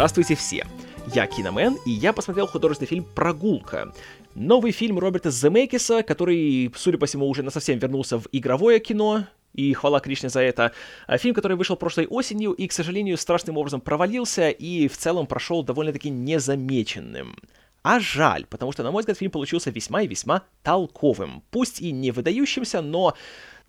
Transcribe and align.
Здравствуйте 0.00 0.34
все! 0.34 0.66
Я 1.14 1.26
Киномен, 1.26 1.76
и 1.84 1.90
я 1.90 2.14
посмотрел 2.14 2.46
художественный 2.46 2.88
фильм 2.88 3.04
«Прогулка». 3.04 3.92
Новый 4.34 4.72
фильм 4.72 4.98
Роберта 4.98 5.30
Земекиса, 5.30 6.02
который, 6.02 6.72
судя 6.74 6.96
по 6.96 7.04
всему, 7.04 7.28
уже 7.28 7.42
на 7.42 7.50
совсем 7.50 7.78
вернулся 7.78 8.18
в 8.18 8.26
игровое 8.32 8.80
кино, 8.80 9.26
и 9.52 9.74
хвала 9.74 10.00
Кришне 10.00 10.30
за 10.30 10.40
это. 10.40 10.72
А 11.06 11.18
фильм, 11.18 11.34
который 11.34 11.58
вышел 11.58 11.76
прошлой 11.76 12.06
осенью 12.06 12.52
и, 12.52 12.66
к 12.66 12.72
сожалению, 12.72 13.18
страшным 13.18 13.58
образом 13.58 13.82
провалился 13.82 14.48
и 14.48 14.88
в 14.88 14.96
целом 14.96 15.26
прошел 15.26 15.62
довольно-таки 15.62 16.08
незамеченным. 16.08 17.36
А 17.82 18.00
жаль, 18.00 18.46
потому 18.46 18.72
что, 18.72 18.82
на 18.82 18.92
мой 18.92 19.02
взгляд, 19.02 19.18
фильм 19.18 19.30
получился 19.30 19.68
весьма 19.68 20.00
и 20.00 20.06
весьма 20.06 20.44
толковым. 20.62 21.42
Пусть 21.50 21.82
и 21.82 21.92
не 21.92 22.10
выдающимся, 22.10 22.80
но 22.80 23.14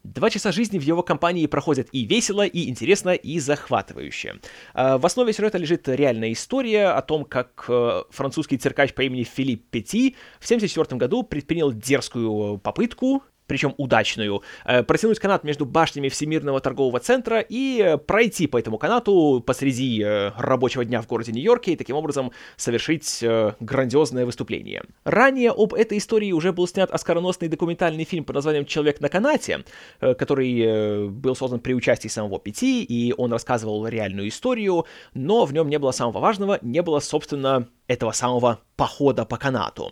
Два 0.04 0.30
часа 0.32 0.52
жизни 0.52 0.80
в 0.80 0.82
его 0.82 1.04
компании 1.04 1.46
проходят 1.46 1.88
и 1.92 2.06
весело, 2.06 2.46
и 2.46 2.70
интересно, 2.70 3.12
и 3.12 3.40
захватывающе. 3.40 4.40
А, 4.74 4.98
в 4.98 5.06
основе 5.06 5.32
сюжета 5.32 5.60
лежит 5.60 5.88
реальная 5.88 6.32
история 6.32 6.88
о 6.88 7.02
том, 7.04 7.24
как 7.24 7.66
э, 7.68 8.04
французский 8.10 8.58
циркач 8.58 8.94
по 8.94 9.02
имени 9.02 9.24
Филипп 9.24 9.70
Пети 9.70 10.16
в 10.40 10.46
1974 10.46 10.98
году 10.98 11.22
предпринял 11.22 11.72
дерзкую 11.72 12.58
попытку 12.58 13.24
причем 13.52 13.76
удачную, 13.76 14.44
э, 14.64 14.82
протянуть 14.82 15.20
канат 15.20 15.44
между 15.44 15.66
башнями 15.66 16.08
Всемирного 16.08 16.62
торгового 16.62 17.02
центра 17.02 17.42
и 17.42 17.82
э, 17.82 17.98
пройти 17.98 18.48
по 18.48 18.58
этому 18.58 18.78
канату 18.78 19.44
посреди 19.46 20.02
э, 20.02 20.32
рабочего 20.38 20.86
дня 20.86 21.02
в 21.02 21.08
городе 21.08 21.34
Нью-Йорке 21.34 21.74
и 21.74 21.76
таким 21.76 21.98
образом 21.98 22.32
совершить 22.56 23.22
грандиозное 23.60 24.26
выступление. 24.26 24.84
Ранее 25.04 25.52
об 25.52 25.74
этой 25.74 25.98
истории 25.98 26.32
уже 26.32 26.54
был 26.54 26.66
снят 26.66 26.90
оскароносный 26.92 27.50
документальный 27.50 28.06
фильм 28.06 28.24
под 28.24 28.36
названием 28.36 28.66
«Человек 28.66 29.02
на 29.02 29.10
канате», 29.10 29.66
который 30.00 31.10
был 31.10 31.36
создан 31.36 31.60
при 31.60 31.74
участии 31.74 32.08
самого 32.08 32.40
Пяти, 32.40 32.84
и 32.84 33.14
он 33.18 33.34
рассказывал 33.34 33.86
реальную 33.86 34.30
историю, 34.30 34.86
но 35.14 35.44
в 35.44 35.52
нем 35.54 35.68
не 35.68 35.78
было 35.78 35.92
самого 35.92 36.20
важного, 36.20 36.58
не 36.62 36.82
было, 36.82 37.00
собственно, 37.00 37.68
этого 37.88 38.14
самого 38.14 38.60
похода 38.78 39.26
по 39.26 39.38
канату. 39.38 39.92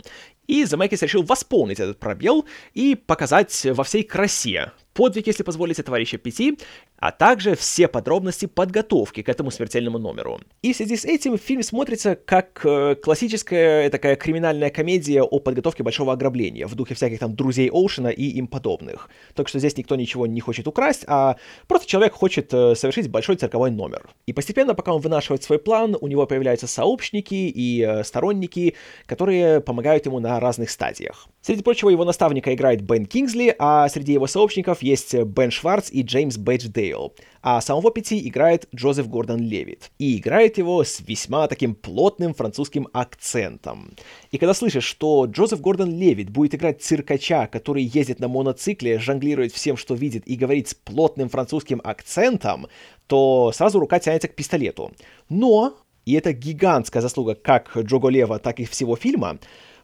И 0.49 0.65
Замекис 0.65 1.03
решил 1.03 1.21
восполнить 1.21 1.79
этот 1.79 1.99
пробел 1.99 2.43
и 2.73 2.95
показать 2.95 3.67
во 3.71 3.83
всей 3.83 4.01
красе 4.01 4.71
подвиг, 4.93 5.27
если 5.27 5.43
позволите, 5.43 5.83
товарища 5.83 6.17
Пяти, 6.17 6.57
а 6.97 7.11
также 7.11 7.55
все 7.55 7.87
подробности 7.87 8.45
подготовки 8.45 9.21
к 9.21 9.29
этому 9.29 9.51
смертельному 9.51 9.97
номеру. 9.97 10.39
И 10.61 10.73
в 10.73 10.75
связи 10.75 10.97
с 10.97 11.05
этим 11.05 11.37
фильм 11.37 11.63
смотрится 11.63 12.15
как 12.15 12.61
э, 12.65 12.95
классическая 12.95 13.89
такая 13.89 14.15
криминальная 14.15 14.69
комедия 14.69 15.23
о 15.23 15.39
подготовке 15.39 15.83
большого 15.83 16.13
ограбления 16.13 16.67
в 16.67 16.75
духе 16.75 16.95
всяких 16.95 17.19
там 17.19 17.35
друзей 17.35 17.69
Оушена 17.69 18.09
и 18.09 18.23
им 18.23 18.47
подобных. 18.47 19.09
Так 19.33 19.47
что 19.47 19.59
здесь 19.59 19.77
никто 19.77 19.95
ничего 19.95 20.27
не 20.27 20.41
хочет 20.41 20.67
украсть, 20.67 21.03
а 21.07 21.37
просто 21.67 21.87
человек 21.87 22.13
хочет 22.13 22.53
э, 22.53 22.75
совершить 22.75 23.09
большой 23.09 23.37
цирковой 23.37 23.71
номер. 23.71 24.09
И 24.25 24.33
постепенно, 24.33 24.73
пока 24.73 24.93
он 24.93 25.01
вынашивает 25.01 25.43
свой 25.43 25.59
план, 25.59 25.97
у 25.99 26.07
него 26.07 26.25
появляются 26.25 26.67
сообщники 26.67 27.33
и 27.33 27.81
э, 27.81 28.03
сторонники, 28.03 28.75
которые 29.05 29.61
помогают 29.61 30.05
ему 30.05 30.19
на 30.19 30.39
разных 30.39 30.69
стадиях. 30.69 31.27
Среди 31.41 31.63
прочего, 31.63 31.89
его 31.89 32.03
наставника 32.03 32.53
играет 32.53 32.81
Бен 32.81 33.05
Кингсли, 33.05 33.55
а 33.57 33.87
среди 33.87 34.11
его 34.11 34.27
сообщников 34.27 34.83
есть 34.83 35.15
Бен 35.15 35.51
Шварц 35.51 35.89
и 35.89 36.01
Джеймс 36.01 36.37
Бэдждейл. 36.37 37.13
А 37.41 37.61
самого 37.61 37.91
Пяти 37.91 38.27
играет 38.27 38.67
Джозеф 38.75 39.07
Гордон 39.07 39.39
Левит. 39.39 39.89
И 39.99 40.17
играет 40.17 40.57
его 40.57 40.83
с 40.83 40.99
весьма 40.99 41.47
таким 41.47 41.75
плотным 41.75 42.33
французским 42.33 42.89
акцентом. 42.91 43.93
И 44.31 44.37
когда 44.37 44.53
слышишь, 44.53 44.83
что 44.83 45.25
Джозеф 45.27 45.61
Гордон 45.61 45.97
Левит 45.97 46.29
будет 46.29 46.55
играть 46.55 46.81
циркача, 46.81 47.47
который 47.47 47.83
ездит 47.83 48.19
на 48.19 48.27
моноцикле, 48.27 48.99
жонглирует 48.99 49.53
всем, 49.53 49.77
что 49.77 49.95
видит, 49.95 50.27
и 50.27 50.35
говорит 50.35 50.67
с 50.67 50.73
плотным 50.73 51.29
французским 51.29 51.79
акцентом, 51.85 52.67
то 53.07 53.53
сразу 53.55 53.79
рука 53.79 53.99
тянется 53.99 54.27
к 54.27 54.35
пистолету. 54.35 54.91
Но, 55.29 55.77
и 56.05 56.15
это 56.15 56.33
гигантская 56.33 57.01
заслуга 57.01 57.35
как 57.35 57.77
Джого 57.77 58.09
Лева, 58.09 58.39
так 58.39 58.59
и 58.59 58.65
всего 58.65 58.97
фильма, 58.97 59.39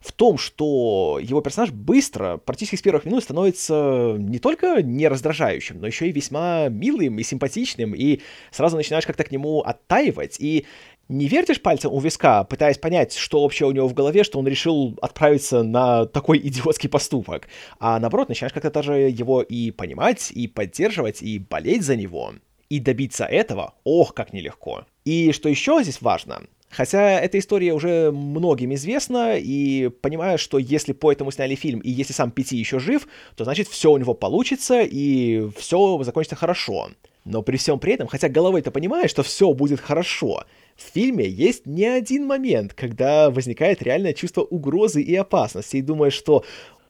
в 0.05 0.11
том, 0.11 0.37
что 0.37 1.19
его 1.21 1.41
персонаж 1.41 1.71
быстро, 1.71 2.37
практически 2.37 2.75
с 2.75 2.81
первых 2.81 3.05
минут, 3.05 3.23
становится 3.23 4.15
не 4.19 4.37
только 4.37 4.83
не 4.83 5.07
раздражающим, 5.07 5.79
но 5.79 5.87
еще 5.87 6.07
и 6.07 6.11
весьма 6.11 6.69
милым 6.69 7.17
и 7.17 7.23
симпатичным, 7.23 7.95
и 7.95 8.21
сразу 8.51 8.77
начинаешь 8.77 9.05
как-то 9.05 9.23
к 9.23 9.31
нему 9.31 9.61
оттаивать, 9.61 10.37
и 10.39 10.65
не 11.09 11.27
вертишь 11.27 11.61
пальцем 11.61 11.91
у 11.91 11.99
виска, 11.99 12.43
пытаясь 12.43 12.77
понять, 12.77 13.15
что 13.15 13.41
вообще 13.41 13.65
у 13.65 13.71
него 13.71 13.87
в 13.87 13.93
голове, 13.93 14.23
что 14.23 14.39
он 14.39 14.47
решил 14.47 14.97
отправиться 15.01 15.63
на 15.63 16.05
такой 16.05 16.37
идиотский 16.43 16.89
поступок, 16.89 17.47
а 17.79 17.99
наоборот, 17.99 18.29
начинаешь 18.29 18.53
как-то 18.53 18.69
даже 18.69 18.93
его 18.93 19.41
и 19.41 19.71
понимать, 19.71 20.31
и 20.31 20.47
поддерживать, 20.47 21.23
и 21.23 21.39
болеть 21.39 21.83
за 21.83 21.95
него. 21.95 22.33
И 22.69 22.79
добиться 22.79 23.25
этого, 23.25 23.75
ох, 23.83 24.15
как 24.15 24.33
нелегко. 24.33 24.85
И 25.03 25.31
что 25.33 25.49
еще 25.49 25.81
здесь 25.83 26.01
важно, 26.01 26.41
Хотя 26.69 27.19
эта 27.21 27.39
история 27.39 27.73
уже 27.73 28.11
многим 28.11 28.73
известна, 28.73 29.37
и 29.37 29.89
понимаю, 30.01 30.37
что 30.37 30.57
если 30.57 30.91
по 30.93 31.11
этому 31.11 31.31
сняли 31.31 31.55
фильм, 31.55 31.79
и 31.79 31.89
если 31.89 32.11
сам 32.11 32.31
Пяти 32.31 32.57
еще 32.57 32.79
жив, 32.79 33.07
то 33.35 33.43
значит 33.43 33.67
все 33.67 33.91
у 33.91 33.97
него 33.97 34.13
получится, 34.13 34.81
и 34.81 35.49
все 35.57 36.01
закончится 36.03 36.35
хорошо. 36.35 36.89
Но 37.23 37.41
при 37.41 37.57
всем 37.57 37.79
при 37.79 37.93
этом, 37.93 38.07
хотя 38.07 38.29
головой-то 38.29 38.71
понимаешь, 38.71 39.09
что 39.09 39.23
все 39.23 39.51
будет 39.53 39.79
хорошо, 39.79 40.43
в 40.75 40.81
фильме 40.93 41.27
есть 41.27 41.65
не 41.65 41.85
один 41.85 42.27
момент, 42.27 42.73
когда 42.73 43.29
возникает 43.29 43.81
реальное 43.81 44.13
чувство 44.13 44.41
угрозы 44.41 45.01
и 45.01 45.15
опасности, 45.15 45.77
и 45.77 45.81
думаешь, 45.81 46.13
что 46.13 46.43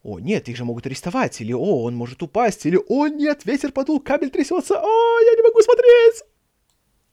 «О, 0.03 0.19
нет, 0.19 0.50
их 0.50 0.57
же 0.57 0.66
могут 0.66 0.86
арестовать», 0.86 1.40
или 1.42 1.53
«О, 1.53 1.84
он 1.84 1.96
может 1.96 2.22
упасть», 2.22 2.66
или 2.66 2.80
«О, 2.90 3.07
нет, 3.07 3.46
ветер 3.46 3.72
подул, 3.72 4.00
кабель 4.00 4.30
трясется, 4.30 4.75
о, 4.75 5.19
я 5.19 5.36
не 5.36 5.42
могу 5.42 5.62
смотреть!» 5.62 6.24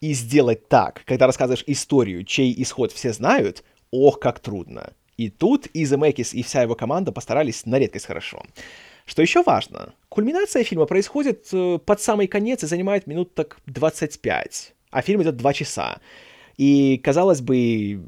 И 0.03 0.15
сделать 0.15 0.69
так, 0.69 1.05
когда 1.05 1.29
рассказываешь 1.29 1.63
историю, 1.69 2.25
чей 2.25 2.53
исход 2.61 2.91
все 2.91 3.13
знают, 3.13 3.63
ох, 3.93 4.19
как 4.19 4.41
трудно. 4.41 4.95
И 5.17 5.31
тут 5.31 5.67
и 5.67 5.85
Земекис, 5.85 6.35
и 6.35 6.43
вся 6.43 6.63
его 6.63 6.75
команда 6.75 7.13
постарались 7.13 7.67
на 7.67 7.79
редкость 7.79 8.07
хорошо. 8.07 8.43
Что 9.07 9.23
еще 9.23 9.45
важно, 9.45 9.95
кульминация 10.09 10.65
фильма 10.65 10.87
происходит 10.87 11.47
э, 11.53 11.79
под 11.79 12.01
самый 12.01 12.27
конец 12.27 12.65
и 12.65 12.67
занимает 12.67 13.07
минут 13.07 13.33
так 13.35 13.59
25, 13.67 14.75
а 14.91 15.03
фильм 15.03 15.23
идет 15.23 15.37
2 15.37 15.53
часа. 15.53 15.99
И, 16.57 16.99
казалось 16.99 17.41
бы, 17.41 18.03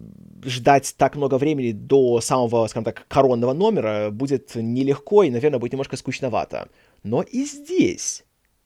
ждать 0.45 0.97
так 0.99 1.15
много 1.15 1.39
времени 1.39 1.71
до 1.71 2.21
самого, 2.21 2.67
скажем 2.67 2.85
так, 2.85 3.07
коронного 3.07 3.53
номера 3.53 4.11
будет 4.11 4.57
нелегко 4.57 5.23
и, 5.23 5.31
наверное, 5.31 5.61
будет 5.61 5.73
немножко 5.73 5.97
скучновато. 5.97 6.69
Но 7.05 7.23
и 7.23 7.45
здесь 7.45 8.24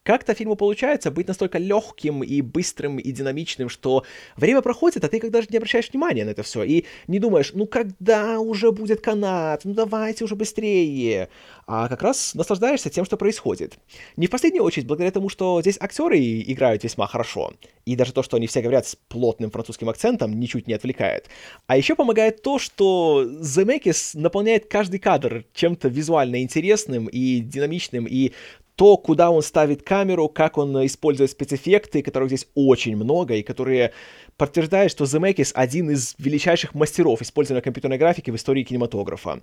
как-то 0.08 0.32
фильму 0.32 0.56
получается 0.56 1.10
быть 1.10 1.28
настолько 1.28 1.58
легким 1.58 2.22
и 2.22 2.40
быстрым 2.40 2.96
и 2.96 3.12
динамичным, 3.12 3.68
что 3.68 4.04
время 4.36 4.62
проходит, 4.62 5.04
а 5.04 5.08
ты 5.08 5.20
как 5.20 5.30
даже 5.30 5.48
не 5.50 5.58
обращаешь 5.58 5.90
внимания 5.90 6.24
на 6.24 6.30
это 6.30 6.42
все, 6.42 6.62
и 6.62 6.86
не 7.08 7.18
думаешь, 7.18 7.50
ну 7.52 7.66
когда 7.66 8.40
уже 8.40 8.72
будет 8.72 9.02
канат, 9.02 9.66
ну 9.66 9.74
давайте 9.74 10.24
уже 10.24 10.34
быстрее, 10.34 11.28
а 11.66 11.88
как 11.88 12.00
раз 12.00 12.34
наслаждаешься 12.34 12.88
тем, 12.88 13.04
что 13.04 13.18
происходит. 13.18 13.78
Не 14.16 14.28
в 14.28 14.30
последнюю 14.30 14.64
очередь 14.64 14.86
благодаря 14.86 15.10
тому, 15.10 15.28
что 15.28 15.60
здесь 15.60 15.76
актеры 15.78 16.18
играют 16.40 16.84
весьма 16.84 17.06
хорошо, 17.06 17.52
и 17.84 17.94
даже 17.94 18.14
то, 18.14 18.22
что 18.22 18.38
они 18.38 18.46
все 18.46 18.62
говорят 18.62 18.86
с 18.86 18.96
плотным 19.08 19.50
французским 19.50 19.90
акцентом, 19.90 20.32
ничуть 20.40 20.68
не 20.68 20.72
отвлекает. 20.72 21.26
А 21.66 21.76
еще 21.76 21.94
помогает 21.94 22.40
то, 22.40 22.58
что 22.58 23.26
Земекис 23.42 24.14
наполняет 24.14 24.70
каждый 24.70 25.00
кадр 25.00 25.44
чем-то 25.52 25.88
визуально 25.88 26.40
интересным 26.40 27.08
и 27.08 27.40
динамичным, 27.40 28.06
и 28.06 28.32
то, 28.78 28.96
куда 28.96 29.32
он 29.32 29.42
ставит 29.42 29.82
камеру, 29.82 30.28
как 30.28 30.56
он 30.56 30.86
использует 30.86 31.32
спецэффекты, 31.32 32.00
которых 32.00 32.28
здесь 32.28 32.46
очень 32.54 32.94
много, 32.94 33.34
и 33.34 33.42
которые 33.42 33.92
подтверждают, 34.36 34.92
что 34.92 35.02
Zemeckis 35.02 35.50
один 35.52 35.90
из 35.90 36.14
величайших 36.18 36.74
мастеров 36.74 37.20
использования 37.20 37.60
компьютерной 37.60 37.98
графики 37.98 38.30
в 38.30 38.36
истории 38.36 38.62
кинематографа. 38.62 39.40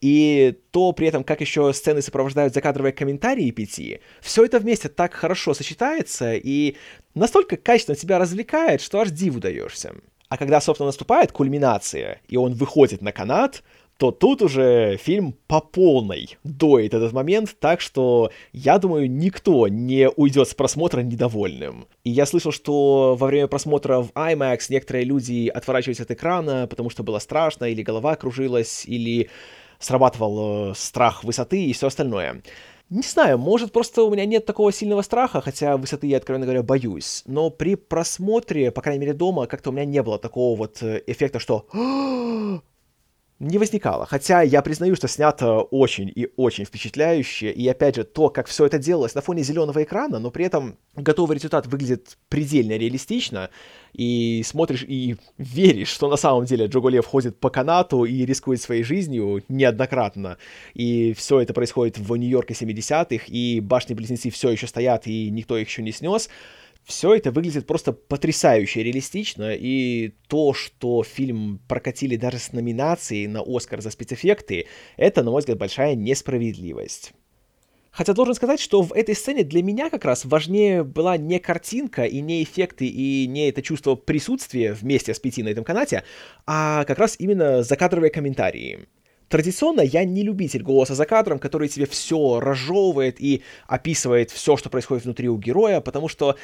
И 0.00 0.54
то 0.70 0.92
при 0.92 1.08
этом, 1.08 1.24
как 1.24 1.40
еще 1.40 1.72
сцены 1.72 2.00
сопровождают 2.00 2.54
закадровые 2.54 2.92
комментарии 2.92 3.50
пяти, 3.50 3.98
все 4.20 4.44
это 4.44 4.60
вместе 4.60 4.88
так 4.88 5.14
хорошо 5.14 5.52
сочетается 5.52 6.34
и 6.36 6.76
настолько 7.16 7.56
качественно 7.56 7.96
тебя 7.96 8.20
развлекает, 8.20 8.80
что 8.80 9.00
аж 9.00 9.10
диву 9.10 9.40
даешься. 9.40 9.96
А 10.28 10.36
когда, 10.36 10.60
собственно, 10.60 10.86
наступает 10.86 11.32
кульминация, 11.32 12.20
и 12.28 12.36
он 12.36 12.54
выходит 12.54 13.02
на 13.02 13.10
канат, 13.10 13.64
то 13.98 14.10
тут 14.10 14.42
уже 14.42 14.96
фильм 14.98 15.34
по 15.46 15.60
полной 15.60 16.38
доит 16.44 16.94
этот 16.94 17.12
момент, 17.12 17.56
так 17.58 17.80
что, 17.80 18.30
я 18.52 18.78
думаю, 18.78 19.10
никто 19.10 19.68
не 19.68 20.10
уйдет 20.10 20.48
с 20.48 20.54
просмотра 20.54 21.00
недовольным. 21.00 21.86
И 22.04 22.10
я 22.10 22.26
слышал, 22.26 22.52
что 22.52 23.16
во 23.18 23.26
время 23.26 23.46
просмотра 23.46 24.00
в 24.00 24.10
IMAX 24.12 24.66
некоторые 24.68 25.04
люди 25.04 25.48
отворачивались 25.48 26.00
от 26.00 26.10
экрана, 26.10 26.66
потому 26.66 26.90
что 26.90 27.02
было 27.02 27.18
страшно, 27.18 27.64
или 27.64 27.82
голова 27.82 28.16
кружилась, 28.16 28.84
или 28.86 29.30
срабатывал 29.78 30.70
э, 30.70 30.74
страх 30.74 31.24
высоты 31.24 31.64
и 31.64 31.72
все 31.72 31.86
остальное. 31.86 32.42
Не 32.88 33.02
знаю, 33.02 33.36
может 33.36 33.72
просто 33.72 34.02
у 34.02 34.10
меня 34.12 34.24
нет 34.26 34.46
такого 34.46 34.72
сильного 34.72 35.02
страха, 35.02 35.40
хотя 35.40 35.76
высоты 35.76 36.06
я, 36.06 36.18
откровенно 36.18 36.46
говоря, 36.46 36.62
боюсь. 36.62 37.24
Но 37.26 37.50
при 37.50 37.74
просмотре, 37.74 38.70
по 38.70 38.80
крайней 38.80 39.00
мере 39.00 39.12
дома, 39.12 39.46
как-то 39.46 39.70
у 39.70 39.72
меня 39.72 39.84
не 39.84 40.02
было 40.02 40.18
такого 40.18 40.56
вот 40.56 40.82
э, 40.82 41.02
эффекта, 41.06 41.40
что 41.40 41.66
не 43.38 43.58
возникало. 43.58 44.06
Хотя 44.06 44.42
я 44.42 44.62
признаю, 44.62 44.96
что 44.96 45.08
снято 45.08 45.60
очень 45.60 46.10
и 46.14 46.28
очень 46.36 46.64
впечатляюще. 46.64 47.50
И 47.50 47.68
опять 47.68 47.96
же, 47.96 48.04
то, 48.04 48.30
как 48.30 48.46
все 48.46 48.64
это 48.66 48.78
делалось 48.78 49.14
на 49.14 49.20
фоне 49.20 49.42
зеленого 49.42 49.82
экрана, 49.82 50.18
но 50.18 50.30
при 50.30 50.46
этом 50.46 50.78
готовый 50.94 51.36
результат 51.36 51.66
выглядит 51.66 52.16
предельно 52.28 52.72
реалистично. 52.72 53.50
И 53.92 54.42
смотришь 54.44 54.84
и 54.86 55.16
веришь, 55.36 55.88
что 55.88 56.08
на 56.08 56.16
самом 56.16 56.44
деле 56.46 56.66
Джоголев 56.66 57.04
ходит 57.04 57.38
по 57.38 57.50
канату 57.50 58.04
и 58.04 58.24
рискует 58.24 58.60
своей 58.60 58.82
жизнью 58.82 59.42
неоднократно. 59.48 60.38
И 60.74 61.12
все 61.14 61.40
это 61.40 61.52
происходит 61.52 61.98
в 61.98 62.16
Нью-Йорке 62.16 62.54
70-х, 62.54 63.24
и 63.28 63.60
башни-близнецы 63.60 64.30
все 64.30 64.50
еще 64.50 64.66
стоят, 64.66 65.06
и 65.06 65.30
никто 65.30 65.58
их 65.58 65.68
еще 65.68 65.82
не 65.82 65.92
снес 65.92 66.30
все 66.86 67.14
это 67.14 67.32
выглядит 67.32 67.66
просто 67.66 67.92
потрясающе 67.92 68.84
реалистично, 68.84 69.52
и 69.52 70.14
то, 70.28 70.54
что 70.54 71.02
фильм 71.02 71.60
прокатили 71.68 72.14
даже 72.16 72.38
с 72.38 72.52
номинацией 72.52 73.26
на 73.26 73.42
Оскар 73.44 73.82
за 73.82 73.90
спецэффекты, 73.90 74.66
это, 74.96 75.24
на 75.24 75.32
мой 75.32 75.40
взгляд, 75.40 75.58
большая 75.58 75.96
несправедливость. 75.96 77.12
Хотя 77.90 78.12
должен 78.12 78.34
сказать, 78.34 78.60
что 78.60 78.82
в 78.82 78.92
этой 78.92 79.16
сцене 79.16 79.42
для 79.42 79.62
меня 79.62 79.90
как 79.90 80.04
раз 80.04 80.24
важнее 80.24 80.84
была 80.84 81.16
не 81.16 81.40
картинка 81.40 82.04
и 82.04 82.20
не 82.20 82.44
эффекты 82.44 82.86
и 82.86 83.26
не 83.26 83.48
это 83.48 83.62
чувство 83.62 83.96
присутствия 83.96 84.72
вместе 84.72 85.12
с 85.12 85.18
Пяти 85.18 85.42
на 85.42 85.48
этом 85.48 85.64
канате, 85.64 86.04
а 86.46 86.84
как 86.84 86.98
раз 86.98 87.16
именно 87.18 87.64
закадровые 87.64 88.10
комментарии. 88.10 88.86
Традиционно 89.28 89.80
я 89.80 90.04
не 90.04 90.22
любитель 90.22 90.62
голоса 90.62 90.94
за 90.94 91.04
кадром, 91.04 91.40
который 91.40 91.68
тебе 91.68 91.86
все 91.86 92.38
разжевывает 92.38 93.20
и 93.20 93.42
описывает 93.66 94.30
все, 94.30 94.56
что 94.56 94.70
происходит 94.70 95.04
внутри 95.04 95.28
у 95.28 95.36
героя, 95.36 95.80
потому 95.80 96.06
что 96.08 96.36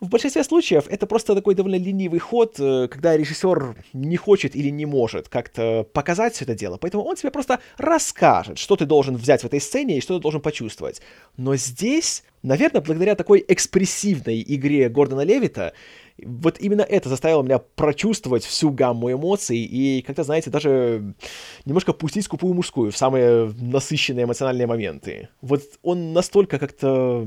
в 0.00 0.08
большинстве 0.08 0.44
случаев 0.44 0.86
это 0.88 1.06
просто 1.06 1.34
такой 1.34 1.54
довольно 1.54 1.76
ленивый 1.76 2.18
ход, 2.18 2.56
э, 2.58 2.88
когда 2.88 3.16
режиссер 3.16 3.76
не 3.92 4.16
хочет 4.16 4.56
или 4.56 4.70
не 4.70 4.86
может 4.86 5.28
как-то 5.28 5.86
показать 5.92 6.34
все 6.34 6.44
это 6.44 6.54
дело. 6.54 6.78
Поэтому 6.78 7.04
он 7.04 7.16
тебе 7.16 7.30
просто 7.30 7.60
расскажет, 7.76 8.58
что 8.58 8.76
ты 8.76 8.86
должен 8.86 9.16
взять 9.16 9.42
в 9.42 9.46
этой 9.46 9.60
сцене 9.60 9.98
и 9.98 10.00
что 10.00 10.16
ты 10.16 10.22
должен 10.22 10.40
почувствовать. 10.40 11.02
Но 11.36 11.54
здесь, 11.56 12.24
наверное, 12.42 12.80
благодаря 12.80 13.14
такой 13.14 13.44
экспрессивной 13.46 14.42
игре 14.46 14.88
Гордона 14.88 15.22
Левита, 15.22 15.74
вот 16.22 16.58
именно 16.60 16.82
это 16.82 17.08
заставило 17.08 17.42
меня 17.42 17.58
прочувствовать 17.58 18.44
всю 18.44 18.70
гамму 18.70 19.12
эмоций 19.12 19.58
и, 19.58 20.02
как-то, 20.02 20.22
знаете, 20.22 20.50
даже 20.50 21.14
немножко 21.64 21.92
пустить 21.92 22.24
скупую 22.24 22.54
мужскую 22.54 22.90
в 22.90 22.96
самые 22.96 23.54
насыщенные 23.58 24.24
эмоциональные 24.24 24.66
моменты. 24.66 25.28
Вот 25.40 25.62
он 25.82 26.12
настолько 26.12 26.58
как-то 26.58 27.26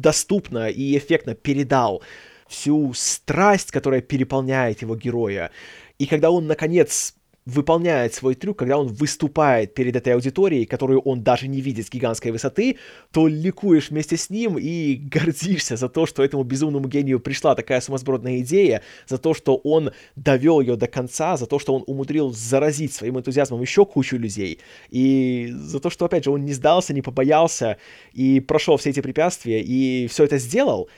доступно 0.00 0.68
и 0.68 0.96
эффектно 0.96 1.34
передал 1.34 2.02
всю 2.46 2.92
страсть, 2.94 3.70
которая 3.70 4.00
переполняет 4.00 4.82
его 4.82 4.96
героя. 4.96 5.50
И 5.98 6.06
когда 6.06 6.30
он, 6.30 6.46
наконец, 6.46 7.14
выполняет 7.48 8.12
свой 8.12 8.34
трюк, 8.34 8.58
когда 8.58 8.76
он 8.76 8.88
выступает 8.88 9.72
перед 9.72 9.96
этой 9.96 10.12
аудиторией, 10.12 10.66
которую 10.66 11.00
он 11.00 11.22
даже 11.22 11.48
не 11.48 11.62
видит 11.62 11.86
с 11.86 11.90
гигантской 11.90 12.30
высоты, 12.30 12.76
то 13.10 13.26
ликуешь 13.26 13.88
вместе 13.88 14.18
с 14.18 14.28
ним 14.28 14.58
и 14.58 14.96
гордишься 15.14 15.76
за 15.76 15.88
то, 15.88 16.04
что 16.04 16.22
этому 16.22 16.42
безумному 16.42 16.86
гению 16.88 17.20
пришла 17.20 17.54
такая 17.54 17.80
сумасбродная 17.80 18.40
идея, 18.40 18.82
за 19.06 19.16
то, 19.16 19.32
что 19.32 19.56
он 19.56 19.92
довел 20.14 20.60
ее 20.60 20.76
до 20.76 20.88
конца, 20.88 21.38
за 21.38 21.46
то, 21.46 21.58
что 21.58 21.74
он 21.74 21.84
умудрил 21.86 22.32
заразить 22.32 22.92
своим 22.92 23.18
энтузиазмом 23.18 23.62
еще 23.62 23.86
кучу 23.86 24.18
людей, 24.18 24.58
и 24.90 25.50
за 25.54 25.80
то, 25.80 25.88
что, 25.88 26.04
опять 26.04 26.24
же, 26.24 26.30
он 26.30 26.44
не 26.44 26.52
сдался, 26.52 26.92
не 26.92 27.00
побоялся 27.00 27.78
и 28.12 28.40
прошел 28.40 28.76
все 28.76 28.90
эти 28.90 29.00
препятствия 29.00 29.62
и 29.62 30.06
все 30.08 30.24
это 30.24 30.36
сделал, 30.36 30.90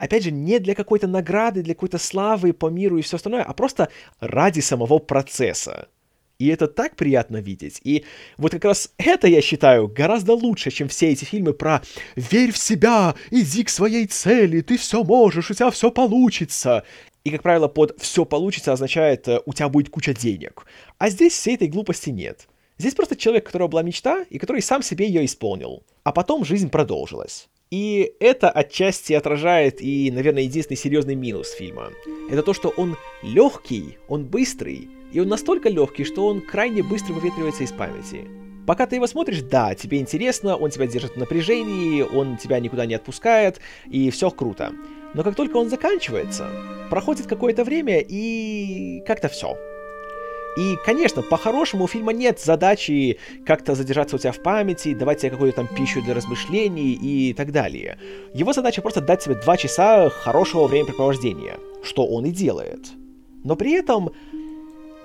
опять 0.00 0.24
же, 0.24 0.30
не 0.32 0.58
для 0.58 0.74
какой-то 0.74 1.06
награды, 1.06 1.62
для 1.62 1.74
какой-то 1.74 1.98
славы 1.98 2.52
по 2.52 2.66
миру 2.66 2.98
и 2.98 3.02
все 3.02 3.16
остальное, 3.16 3.42
а 3.42 3.52
просто 3.52 3.90
ради 4.18 4.60
самого 4.60 4.98
процесса. 4.98 5.88
И 6.38 6.48
это 6.48 6.68
так 6.68 6.96
приятно 6.96 7.36
видеть. 7.36 7.82
И 7.84 8.06
вот 8.38 8.52
как 8.52 8.64
раз 8.64 8.92
это, 8.96 9.28
я 9.28 9.42
считаю, 9.42 9.88
гораздо 9.88 10.32
лучше, 10.32 10.70
чем 10.70 10.88
все 10.88 11.10
эти 11.10 11.26
фильмы 11.26 11.52
про 11.52 11.82
«верь 12.16 12.50
в 12.50 12.56
себя, 12.56 13.14
иди 13.30 13.62
к 13.62 13.68
своей 13.68 14.06
цели, 14.06 14.62
ты 14.62 14.78
все 14.78 15.04
можешь, 15.04 15.50
у 15.50 15.54
тебя 15.54 15.70
все 15.70 15.90
получится». 15.90 16.84
И, 17.22 17.30
как 17.30 17.42
правило, 17.42 17.68
под 17.68 18.00
«все 18.00 18.24
получится» 18.24 18.72
означает 18.72 19.28
э, 19.28 19.40
«у 19.44 19.52
тебя 19.52 19.68
будет 19.68 19.90
куча 19.90 20.14
денег». 20.14 20.64
А 20.96 21.10
здесь 21.10 21.34
всей 21.34 21.56
этой 21.56 21.68
глупости 21.68 22.08
нет. 22.08 22.48
Здесь 22.78 22.94
просто 22.94 23.16
человек, 23.16 23.44
у 23.44 23.46
которого 23.48 23.68
была 23.68 23.82
мечта, 23.82 24.24
и 24.30 24.38
который 24.38 24.62
сам 24.62 24.82
себе 24.82 25.06
ее 25.06 25.26
исполнил. 25.26 25.84
А 26.04 26.12
потом 26.12 26.46
жизнь 26.46 26.70
продолжилась. 26.70 27.50
И 27.70 28.14
это 28.18 28.50
отчасти 28.50 29.12
отражает 29.12 29.80
и, 29.80 30.10
наверное, 30.10 30.42
единственный 30.42 30.76
серьезный 30.76 31.14
минус 31.14 31.52
фильма. 31.52 31.92
Это 32.28 32.42
то, 32.42 32.52
что 32.52 32.70
он 32.70 32.96
легкий, 33.22 33.96
он 34.08 34.24
быстрый, 34.24 34.88
и 35.12 35.20
он 35.20 35.28
настолько 35.28 35.68
легкий, 35.68 36.02
что 36.02 36.26
он 36.26 36.40
крайне 36.40 36.82
быстро 36.82 37.12
выветривается 37.12 37.62
из 37.62 37.70
памяти. 37.70 38.26
Пока 38.66 38.86
ты 38.86 38.96
его 38.96 39.06
смотришь, 39.06 39.42
да, 39.42 39.76
тебе 39.76 40.00
интересно, 40.00 40.56
он 40.56 40.70
тебя 40.70 40.88
держит 40.88 41.12
в 41.12 41.16
напряжении, 41.16 42.02
он 42.02 42.38
тебя 42.38 42.58
никуда 42.58 42.86
не 42.86 42.94
отпускает, 42.94 43.60
и 43.86 44.10
все 44.10 44.30
круто. 44.30 44.72
Но 45.14 45.22
как 45.22 45.36
только 45.36 45.56
он 45.56 45.70
заканчивается, 45.70 46.50
проходит 46.90 47.28
какое-то 47.28 47.62
время, 47.62 48.00
и 48.00 49.00
как-то 49.06 49.28
все. 49.28 49.56
И, 50.56 50.76
конечно, 50.84 51.22
по-хорошему 51.22 51.84
у 51.84 51.86
фильма 51.86 52.12
нет 52.12 52.40
задачи 52.40 53.18
как-то 53.46 53.74
задержаться 53.74 54.16
у 54.16 54.18
тебя 54.18 54.32
в 54.32 54.42
памяти, 54.42 54.94
давать 54.94 55.20
тебе 55.20 55.30
какую-то 55.30 55.56
там 55.56 55.68
пищу 55.68 56.02
для 56.02 56.14
размышлений 56.14 56.92
и 56.92 57.32
так 57.34 57.52
далее. 57.52 57.98
Его 58.34 58.52
задача 58.52 58.82
просто 58.82 59.00
дать 59.00 59.24
тебе 59.24 59.36
два 59.36 59.56
часа 59.56 60.10
хорошего 60.10 60.66
времяпрепровождения, 60.66 61.58
что 61.82 62.06
он 62.06 62.26
и 62.26 62.30
делает. 62.30 62.90
Но 63.44 63.54
при 63.54 63.72
этом, 63.72 64.10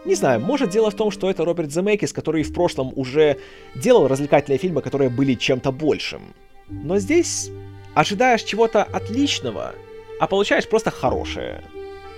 не 0.04 0.16
знаю, 0.16 0.42
может 0.42 0.72
дело 0.72 0.90
в 0.90 0.96
том, 0.96 1.12
что 1.12 1.30
это 1.30 1.46
Роберт 1.46 1.72
Земекис, 1.72 2.12
который 2.12 2.44
в 2.44 2.54
прошлом 2.54 2.92
уже 2.96 3.38
делал 3.76 4.08
развлекательные 4.08 4.58
фильмы, 4.58 4.82
которые 4.82 5.10
были 5.10 5.36
чем-то 5.36 5.72
большим. 5.72 6.34
Но 6.70 6.98
здесь 6.98 7.52
ожидаешь 7.94 8.44
чего-то 8.44 8.84
отличного, 8.84 9.76
а 10.20 10.28
получаешь 10.28 10.68
просто 10.68 10.90
хорошее. 10.90 11.64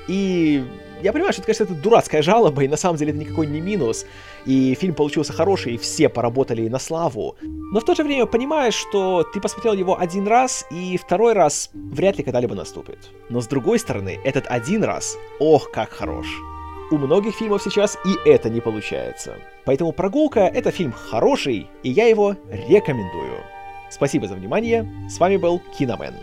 И 0.07 0.63
я 1.01 1.13
понимаю, 1.13 1.33
что 1.33 1.41
это, 1.41 1.47
конечно, 1.47 1.63
это 1.63 1.73
дурацкая 1.73 2.21
жалоба, 2.21 2.63
и 2.63 2.67
на 2.67 2.77
самом 2.77 2.97
деле 2.97 3.11
это 3.11 3.19
никакой 3.19 3.47
не 3.47 3.61
минус, 3.61 4.05
и 4.45 4.75
фильм 4.75 4.93
получился 4.93 5.33
хороший, 5.33 5.75
и 5.75 5.77
все 5.77 6.09
поработали 6.09 6.67
на 6.67 6.79
славу. 6.79 7.35
Но 7.41 7.79
в 7.79 7.85
то 7.85 7.95
же 7.95 8.03
время 8.03 8.25
понимаешь, 8.25 8.73
что 8.73 9.23
ты 9.23 9.39
посмотрел 9.39 9.73
его 9.73 9.99
один 9.99 10.27
раз, 10.27 10.65
и 10.71 10.97
второй 10.97 11.33
раз 11.33 11.69
вряд 11.73 12.17
ли 12.17 12.23
когда-либо 12.23 12.55
наступит. 12.55 13.11
Но 13.29 13.41
с 13.41 13.47
другой 13.47 13.79
стороны, 13.79 14.19
этот 14.23 14.45
один 14.47 14.83
раз, 14.83 15.17
ох, 15.39 15.71
как 15.71 15.89
хорош. 15.91 16.27
У 16.89 16.97
многих 16.97 17.35
фильмов 17.35 17.61
сейчас 17.61 17.97
и 18.05 18.29
это 18.29 18.49
не 18.49 18.61
получается. 18.61 19.35
Поэтому 19.65 19.91
«Прогулка»— 19.91 20.39
это 20.53 20.71
фильм 20.71 20.93
хороший, 20.93 21.67
и 21.83 21.89
я 21.89 22.07
его 22.07 22.37
рекомендую. 22.49 23.43
Спасибо 23.89 24.27
за 24.27 24.35
внимание, 24.35 24.89
с 25.09 25.19
вами 25.19 25.35
был 25.35 25.61
Киномен. 25.77 26.13